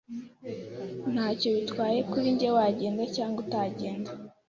Ntacyo 1.11 1.47
bitwaye 1.55 1.99
kuri 2.11 2.27
njye 2.35 2.49
wagenda 2.57 3.03
cyangwa 3.15 3.37
utagenda. 3.45 4.11